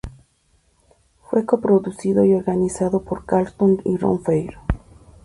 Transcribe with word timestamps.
Fue 1.29 1.45
coproducido 1.45 2.25
y 2.25 2.33
organizado 2.33 3.03
por 3.03 3.27
Carlton 3.27 3.83
y 3.85 3.97
Ron 3.97 4.19
Fair. 4.23 4.57